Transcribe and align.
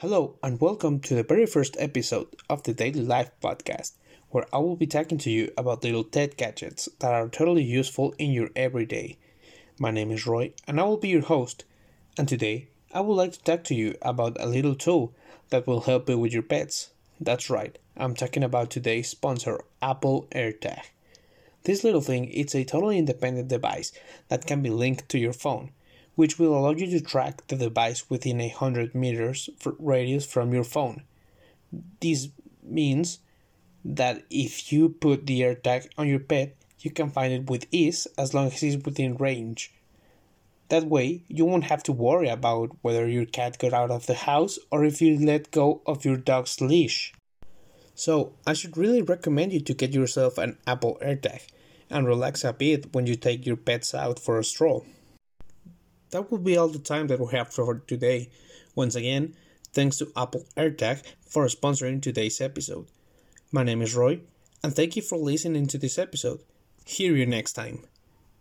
Hello, 0.00 0.36
and 0.44 0.60
welcome 0.60 1.00
to 1.00 1.16
the 1.16 1.24
very 1.24 1.44
first 1.44 1.76
episode 1.80 2.28
of 2.48 2.62
the 2.62 2.72
Daily 2.72 3.00
Life 3.00 3.32
podcast, 3.42 3.94
where 4.30 4.46
I 4.52 4.58
will 4.58 4.76
be 4.76 4.86
talking 4.86 5.18
to 5.18 5.28
you 5.28 5.52
about 5.58 5.82
little 5.82 6.04
tech 6.04 6.36
gadgets 6.36 6.88
that 7.00 7.12
are 7.12 7.28
totally 7.28 7.64
useful 7.64 8.14
in 8.16 8.30
your 8.30 8.50
everyday. 8.54 9.18
My 9.76 9.90
name 9.90 10.12
is 10.12 10.24
Roy, 10.24 10.52
and 10.68 10.78
I 10.78 10.84
will 10.84 10.98
be 10.98 11.08
your 11.08 11.22
host. 11.22 11.64
And 12.16 12.28
today, 12.28 12.68
I 12.94 13.00
would 13.00 13.14
like 13.14 13.32
to 13.32 13.42
talk 13.42 13.64
to 13.64 13.74
you 13.74 13.96
about 14.00 14.36
a 14.38 14.46
little 14.46 14.76
tool 14.76 15.14
that 15.50 15.66
will 15.66 15.80
help 15.80 16.08
you 16.08 16.16
with 16.16 16.32
your 16.32 16.44
pets. 16.44 16.90
That's 17.20 17.50
right, 17.50 17.76
I'm 17.96 18.14
talking 18.14 18.44
about 18.44 18.70
today's 18.70 19.08
sponsor, 19.08 19.58
Apple 19.82 20.28
AirTag. 20.30 20.90
This 21.64 21.82
little 21.82 22.02
thing 22.02 22.26
is 22.26 22.54
a 22.54 22.62
totally 22.62 22.98
independent 22.98 23.48
device 23.48 23.90
that 24.28 24.46
can 24.46 24.62
be 24.62 24.70
linked 24.70 25.08
to 25.08 25.18
your 25.18 25.32
phone 25.32 25.72
which 26.18 26.36
will 26.36 26.58
allow 26.58 26.72
you 26.72 26.90
to 26.90 27.00
track 27.00 27.46
the 27.46 27.54
device 27.54 28.10
within 28.10 28.40
a 28.40 28.48
100 28.48 28.92
meters 28.92 29.48
radius 29.78 30.26
from 30.26 30.52
your 30.52 30.64
phone. 30.64 31.04
This 32.00 32.30
means 32.60 33.20
that 33.84 34.24
if 34.28 34.72
you 34.72 34.88
put 34.88 35.26
the 35.26 35.42
AirTag 35.42 35.86
on 35.96 36.08
your 36.08 36.18
pet, 36.18 36.56
you 36.80 36.90
can 36.90 37.08
find 37.08 37.32
it 37.32 37.48
with 37.48 37.68
ease 37.70 38.08
as 38.18 38.34
long 38.34 38.48
as 38.48 38.60
it's 38.64 38.84
within 38.84 39.16
range. 39.16 39.72
That 40.70 40.86
way, 40.86 41.22
you 41.28 41.44
won't 41.44 41.70
have 41.70 41.84
to 41.84 41.92
worry 41.92 42.28
about 42.28 42.76
whether 42.82 43.06
your 43.06 43.24
cat 43.24 43.56
got 43.60 43.72
out 43.72 43.92
of 43.92 44.06
the 44.06 44.14
house 44.14 44.58
or 44.72 44.84
if 44.84 45.00
you 45.00 45.24
let 45.24 45.52
go 45.52 45.82
of 45.86 46.04
your 46.04 46.16
dog's 46.16 46.60
leash. 46.60 47.12
So, 47.94 48.32
I 48.44 48.54
should 48.54 48.76
really 48.76 49.02
recommend 49.02 49.52
you 49.52 49.60
to 49.60 49.72
get 49.72 49.94
yourself 49.94 50.36
an 50.36 50.58
Apple 50.66 50.98
AirTag 51.00 51.42
and 51.88 52.08
relax 52.08 52.42
a 52.42 52.52
bit 52.52 52.92
when 52.92 53.06
you 53.06 53.14
take 53.14 53.46
your 53.46 53.56
pets 53.56 53.94
out 53.94 54.18
for 54.18 54.40
a 54.40 54.44
stroll 54.44 54.84
that 56.10 56.30
will 56.30 56.38
be 56.38 56.56
all 56.56 56.68
the 56.68 56.78
time 56.78 57.06
that 57.08 57.20
we 57.20 57.26
have 57.32 57.52
for 57.52 57.82
today. 57.86 58.30
Once 58.74 58.94
again, 58.94 59.34
thanks 59.72 59.98
to 59.98 60.12
Apple 60.16 60.44
AirTag 60.56 61.02
for 61.26 61.44
sponsoring 61.46 62.00
today's 62.00 62.40
episode. 62.40 62.86
My 63.52 63.62
name 63.62 63.82
is 63.82 63.94
Roy, 63.94 64.20
and 64.62 64.74
thank 64.74 64.96
you 64.96 65.02
for 65.02 65.18
listening 65.18 65.66
to 65.68 65.78
this 65.78 65.98
episode. 65.98 66.40
Hear 66.84 67.14
you 67.14 67.26
next 67.26 67.52
time. 67.52 67.84